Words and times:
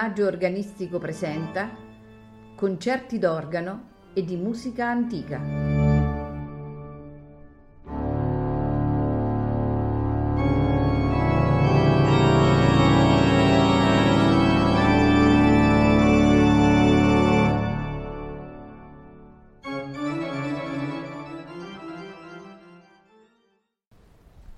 Maggio 0.00 0.24
Organistico 0.24 0.98
presenta 0.98 1.76
concerti 2.56 3.18
d'organo 3.18 3.88
e 4.14 4.24
di 4.24 4.34
musica 4.34 4.88
antica. 4.88 5.38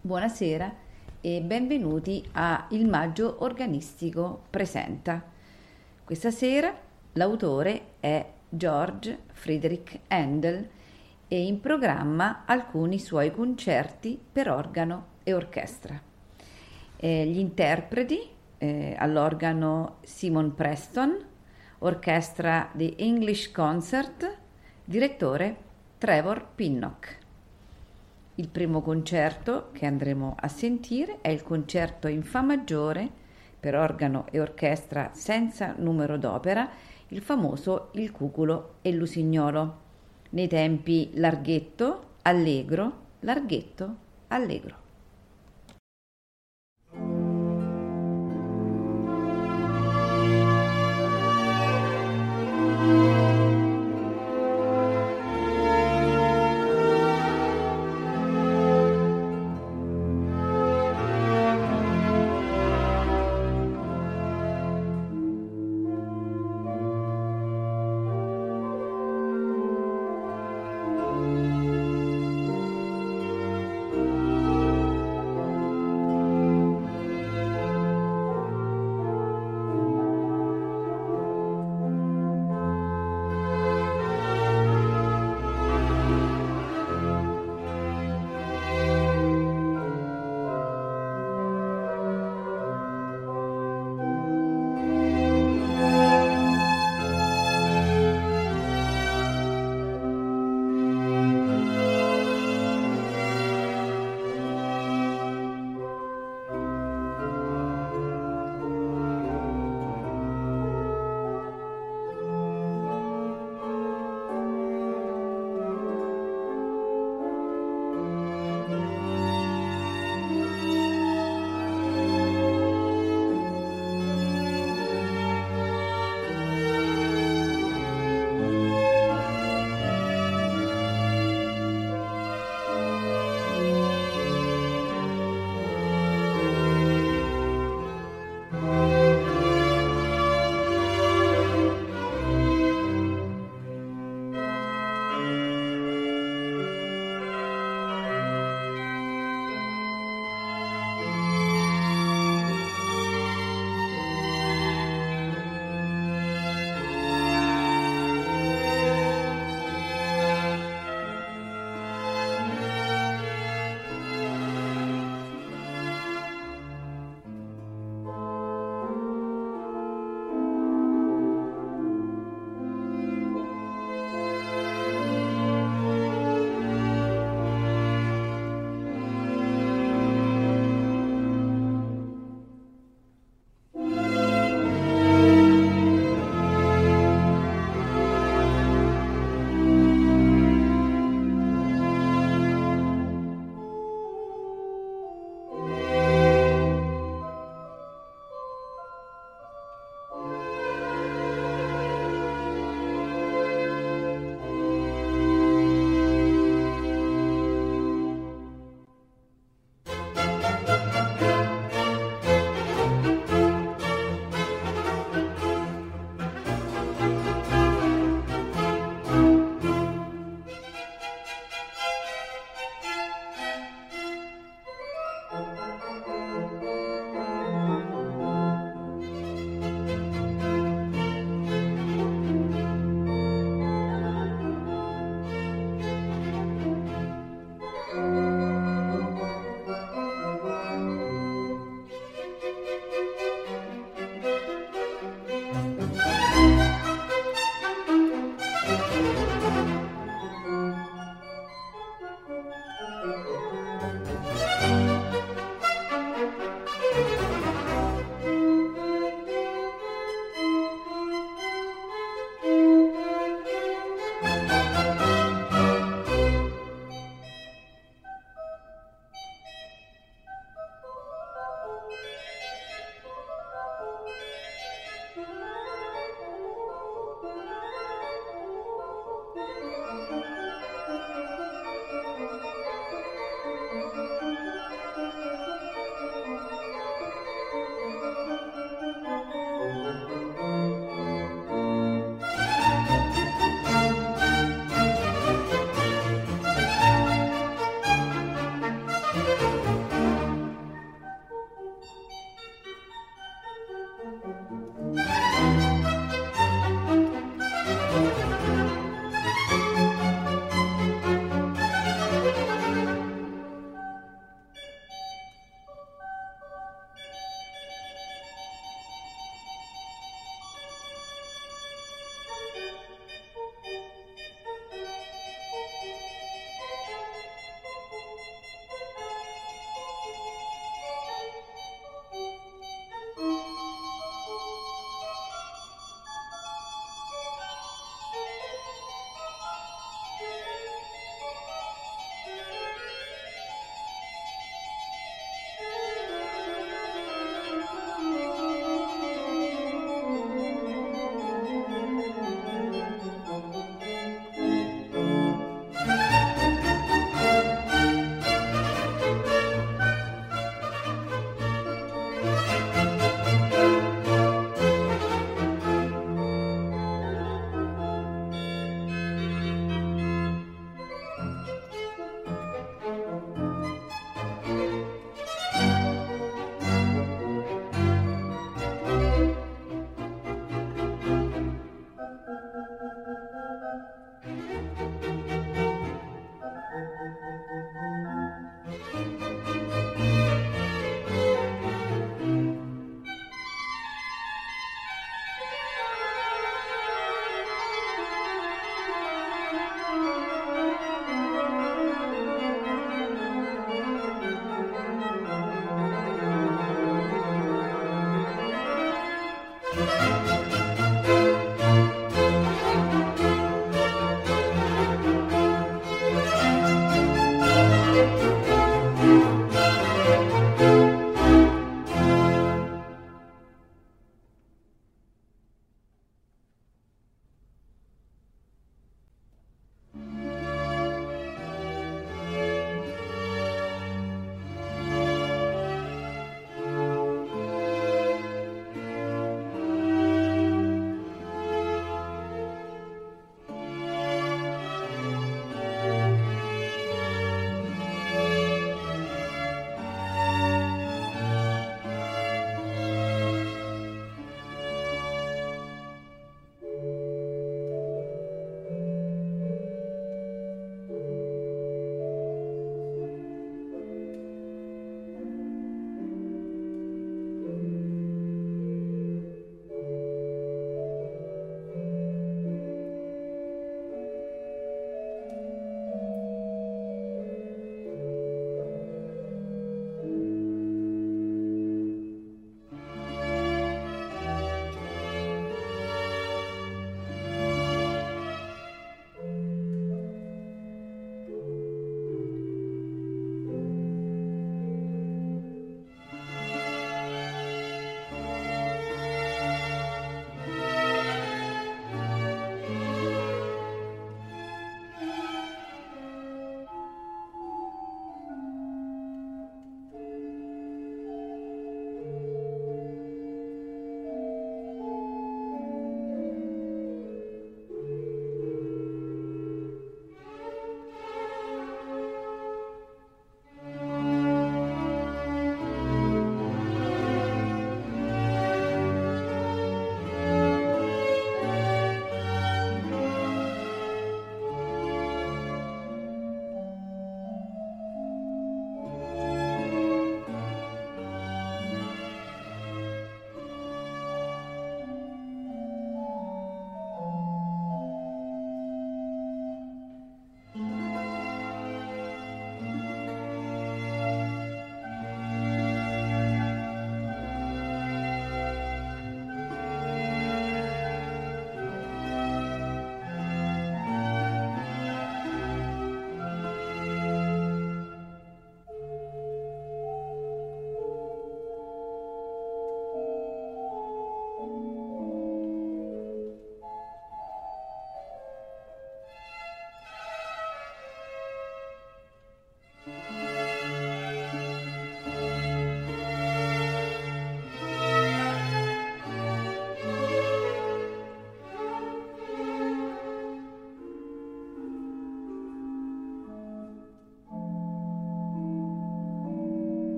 Buonasera 0.00 0.83
e 1.26 1.40
benvenuti 1.40 2.22
a 2.32 2.66
Il 2.68 2.86
Maggio 2.86 3.36
Organistico 3.38 4.42
Presenta. 4.50 5.24
Questa 6.04 6.30
sera 6.30 6.78
l'autore 7.14 7.92
è 7.98 8.30
George 8.46 9.20
Friedrich 9.32 10.00
Handel 10.08 10.68
e 11.26 11.46
in 11.46 11.60
programma 11.60 12.42
alcuni 12.44 12.98
suoi 12.98 13.30
concerti 13.30 14.20
per 14.32 14.50
organo 14.50 15.06
e 15.22 15.32
orchestra. 15.32 15.98
Eh, 16.96 17.26
gli 17.26 17.38
interpreti 17.38 18.20
eh, 18.58 18.94
all'organo 18.98 20.00
Simon 20.02 20.54
Preston, 20.54 21.16
orchestra 21.78 22.68
di 22.74 22.96
English 22.98 23.50
Concert, 23.50 24.36
direttore 24.84 25.56
Trevor 25.96 26.48
Pinnock. 26.54 27.23
Il 28.36 28.48
primo 28.48 28.80
concerto 28.82 29.68
che 29.72 29.86
andremo 29.86 30.34
a 30.36 30.48
sentire 30.48 31.18
è 31.20 31.28
il 31.28 31.42
concerto 31.42 32.08
in 32.08 32.24
Fa 32.24 32.42
maggiore 32.42 33.08
per 33.60 33.76
organo 33.76 34.26
e 34.32 34.40
orchestra 34.40 35.10
senza 35.14 35.74
numero 35.78 36.18
d'opera, 36.18 36.68
il 37.08 37.22
famoso 37.22 37.90
Il 37.92 38.10
cuculo 38.10 38.74
e 38.82 38.92
l'usignolo, 38.92 39.82
nei 40.30 40.48
tempi 40.48 41.12
larghetto, 41.14 42.16
allegro, 42.22 43.02
larghetto, 43.20 43.96
allegro. 44.28 44.83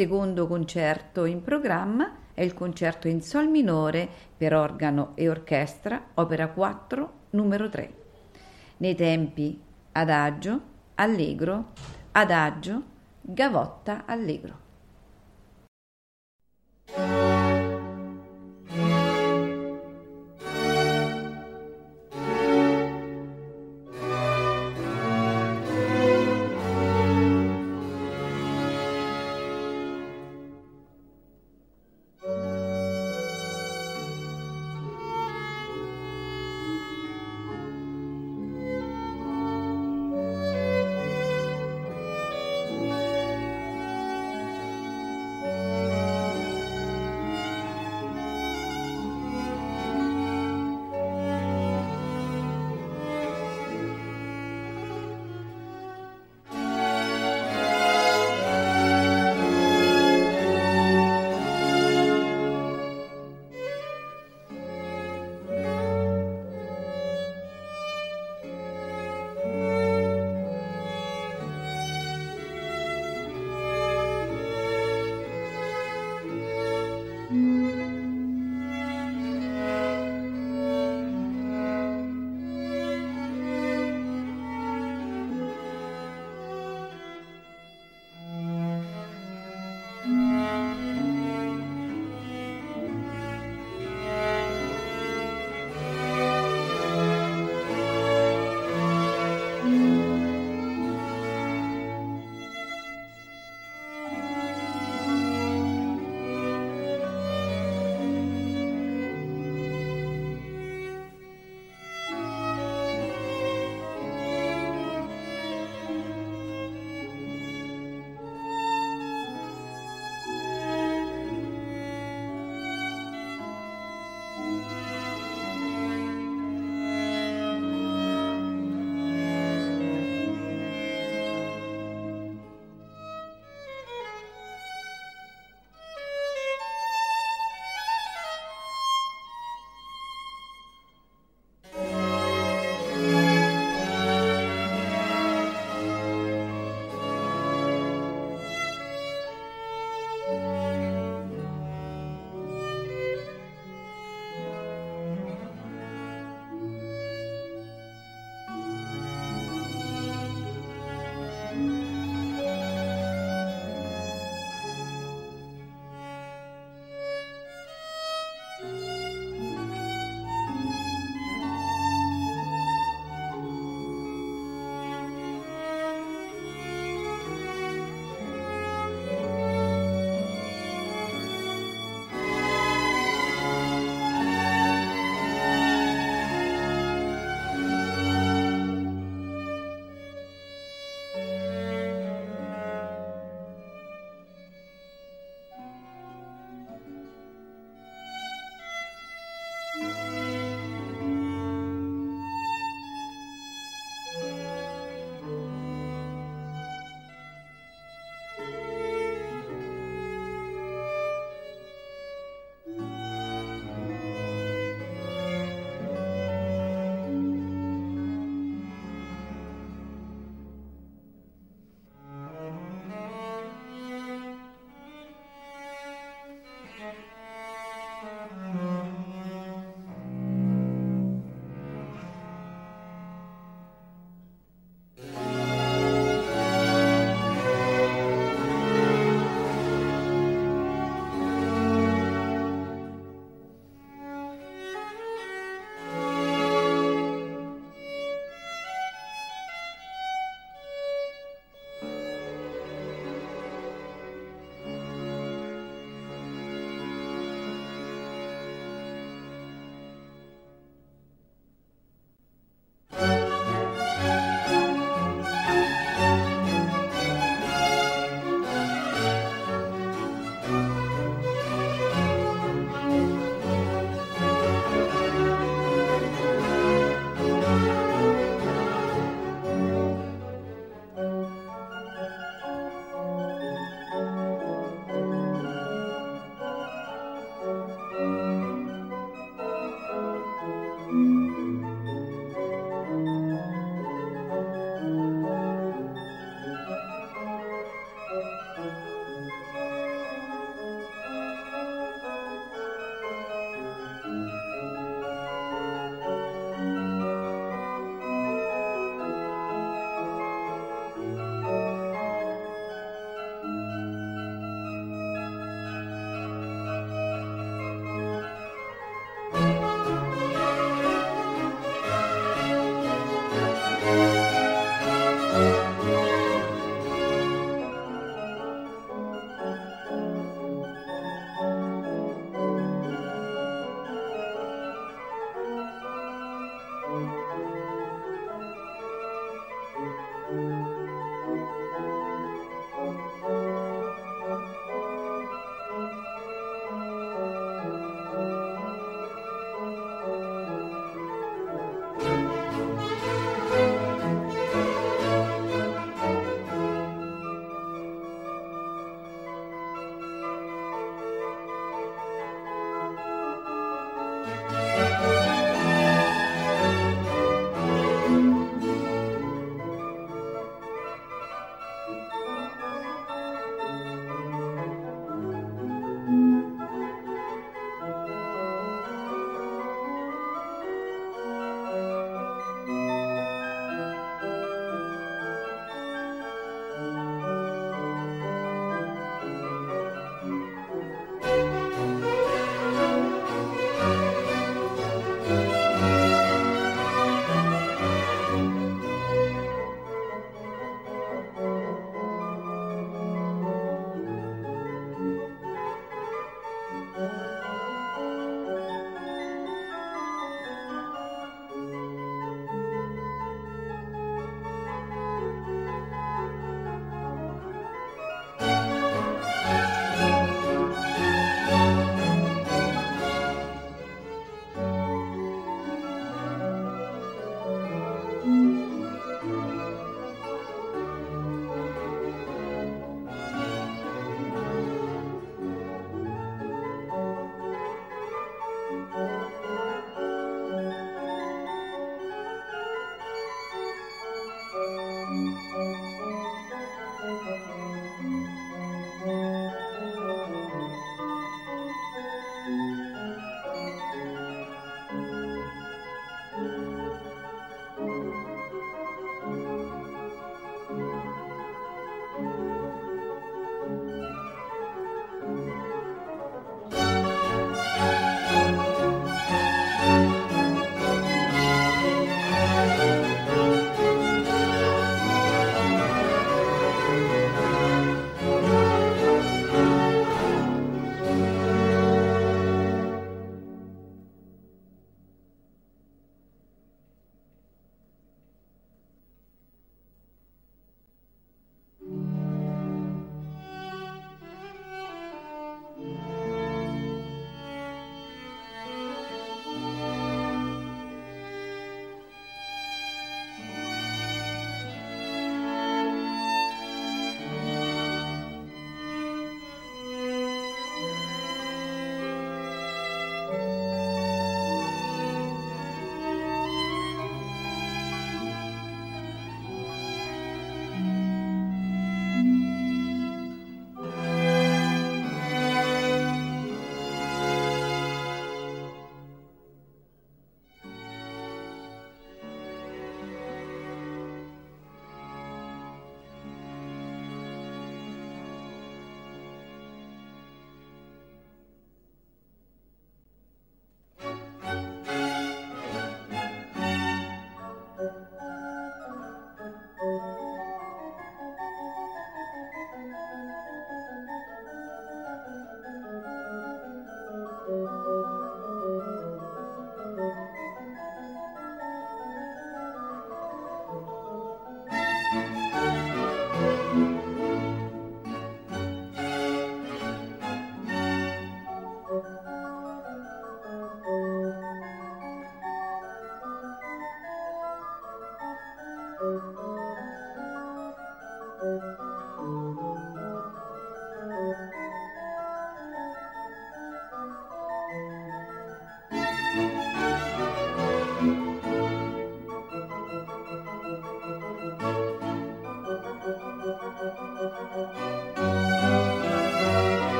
Secondo 0.00 0.46
concerto 0.46 1.26
in 1.26 1.42
programma 1.42 2.20
è 2.32 2.40
il 2.40 2.54
concerto 2.54 3.06
in 3.06 3.20
Sol 3.20 3.48
minore 3.48 4.08
per 4.34 4.54
organo 4.54 5.12
e 5.14 5.28
orchestra, 5.28 6.02
opera 6.14 6.48
4, 6.48 7.12
numero 7.32 7.68
3. 7.68 7.92
Nei 8.78 8.94
tempi 8.94 9.60
adagio, 9.92 10.60
allegro, 10.94 11.72
adagio, 12.12 12.82
gavotta, 13.20 14.04
allegro. 14.06 14.69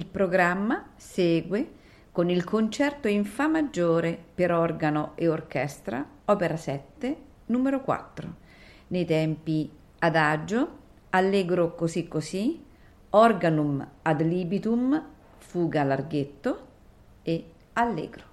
Il 0.00 0.06
programma 0.06 0.92
segue 0.96 1.72
con 2.10 2.30
il 2.30 2.42
concerto 2.42 3.06
in 3.06 3.26
Fa 3.26 3.48
maggiore 3.48 4.18
per 4.34 4.50
organo 4.50 5.12
e 5.14 5.28
orchestra, 5.28 6.02
opera 6.24 6.56
7, 6.56 7.16
numero 7.48 7.82
4, 7.82 8.34
nei 8.86 9.04
tempi 9.04 9.70
adagio, 9.98 10.78
allegro 11.10 11.74
così 11.74 12.08
così, 12.08 12.64
organum 13.10 13.86
ad 14.00 14.22
libitum, 14.22 15.04
fuga 15.36 15.82
larghetto 15.82 16.66
e 17.20 17.44
allegro. 17.74 18.29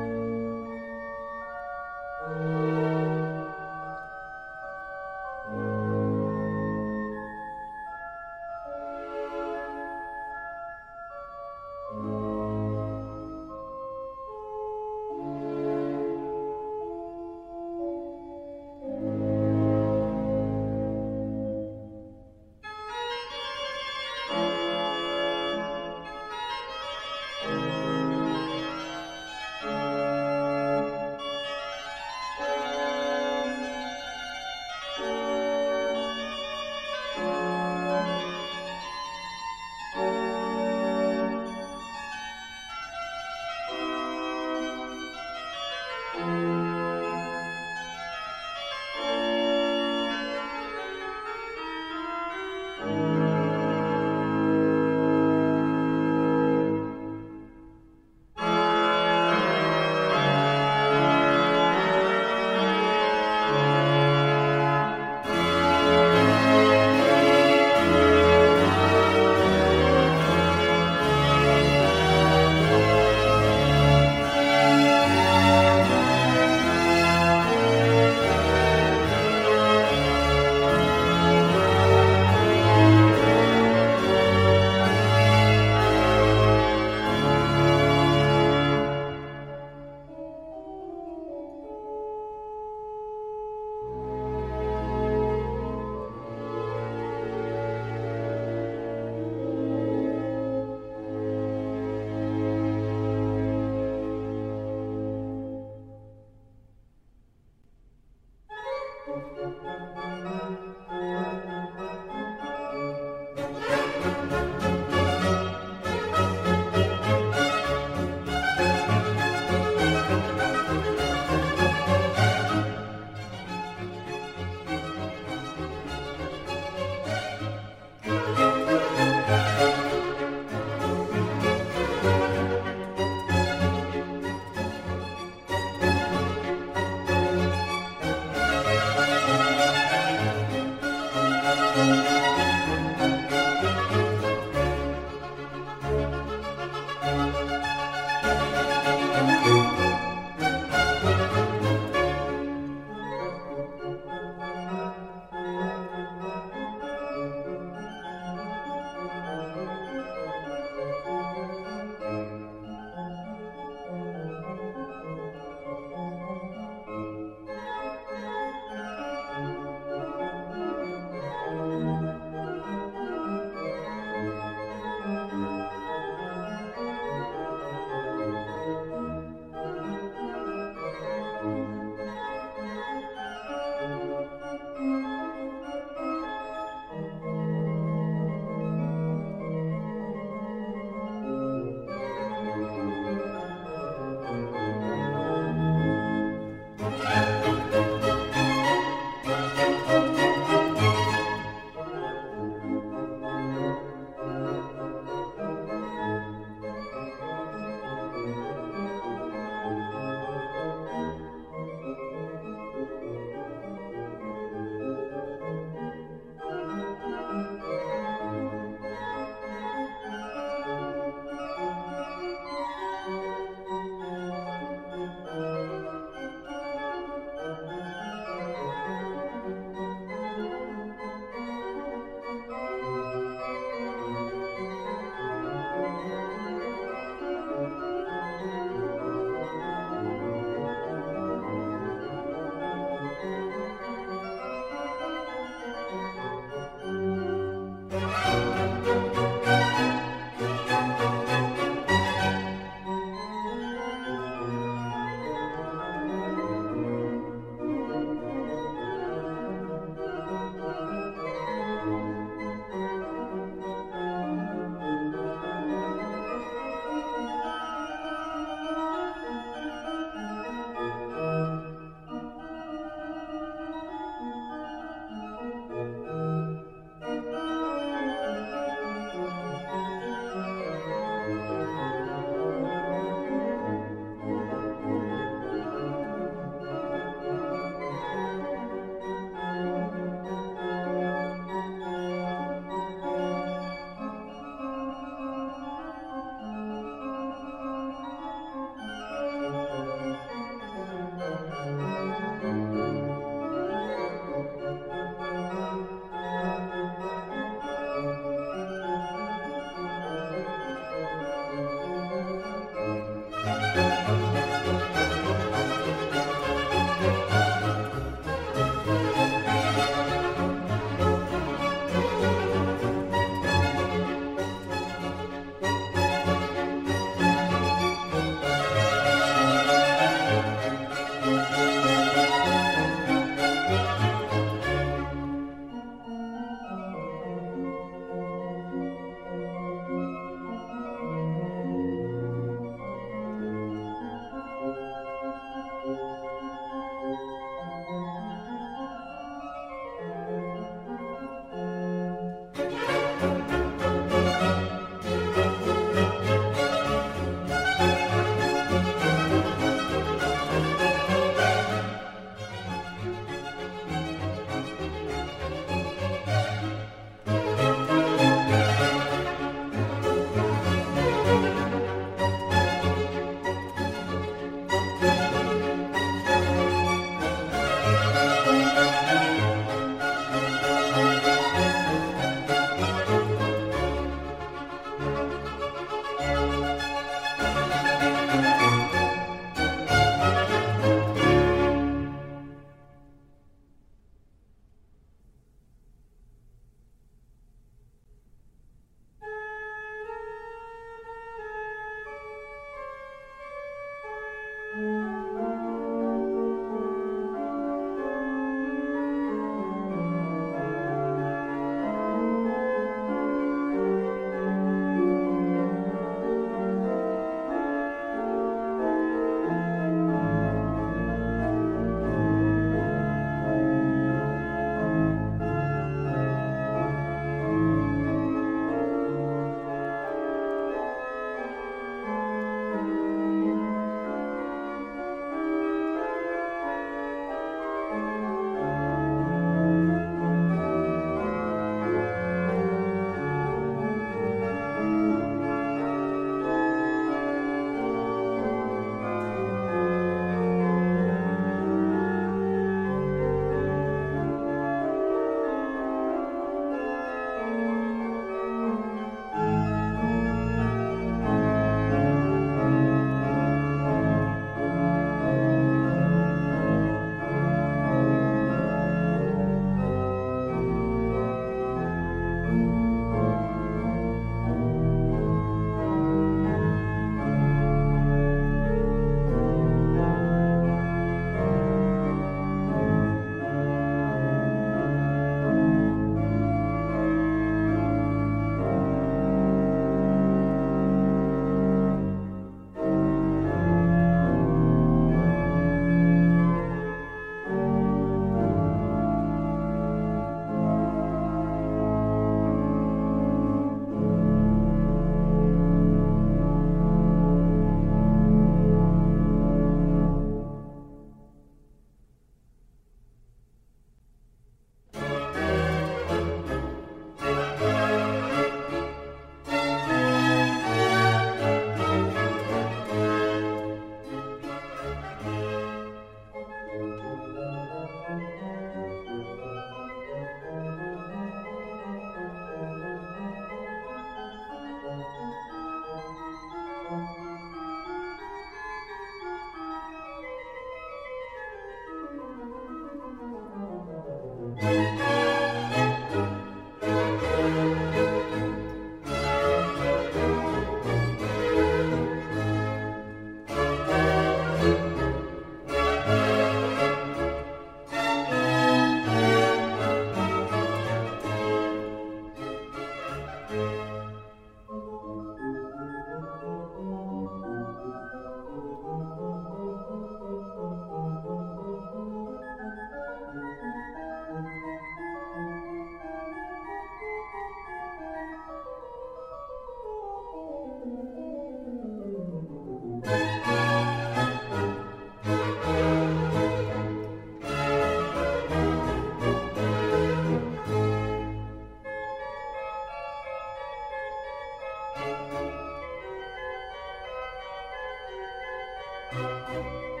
Música 599.13 600.00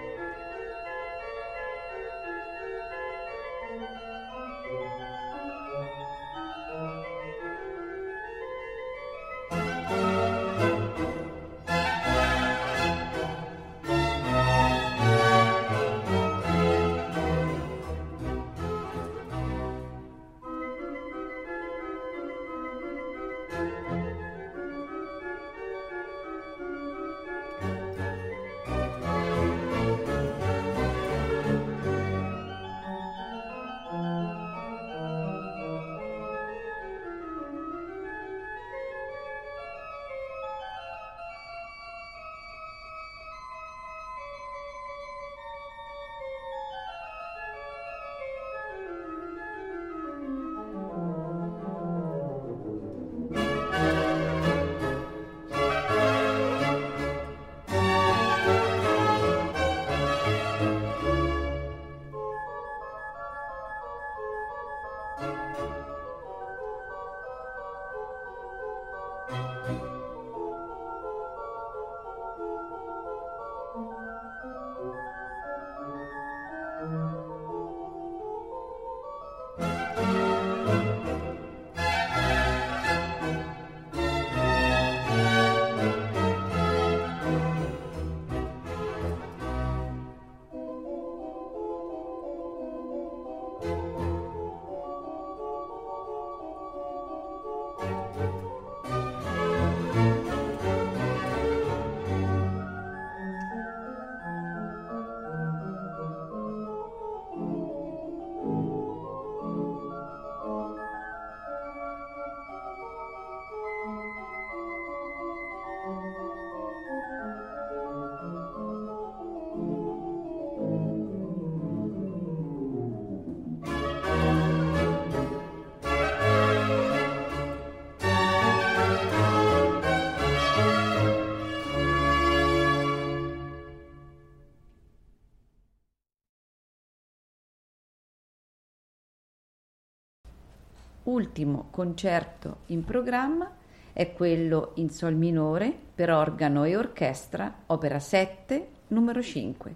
ultimo 141.11 141.67
concerto 141.71 142.59
in 142.67 142.83
programma 142.85 143.51
è 143.91 144.13
quello 144.13 144.71
in 144.75 144.89
Sol 144.89 145.15
minore 145.15 145.77
per 145.93 146.09
organo 146.09 146.63
e 146.63 146.77
orchestra, 146.77 147.63
opera 147.67 147.99
7, 147.99 148.67
numero 148.87 149.21
5, 149.21 149.75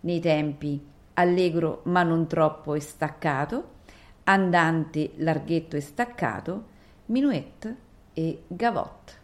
nei 0.00 0.20
tempi 0.20 0.80
allegro 1.14 1.80
ma 1.86 2.04
non 2.04 2.28
troppo 2.28 2.74
e 2.74 2.80
staccato, 2.80 3.76
andante 4.24 5.12
larghetto 5.16 5.74
e 5.74 5.80
staccato, 5.80 6.64
minuet 7.06 7.74
e 8.12 8.44
gavotte. 8.46 9.17